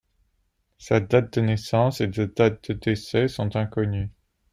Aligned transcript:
Sa 0.79 0.99
date 0.99 1.37
de 1.37 1.41
naissance 1.45 2.01
et 2.01 2.11
sa 2.11 2.25
date 2.25 2.69
de 2.71 2.73
décès 2.73 3.27
sont 3.27 3.55
inconnues. 3.55 4.09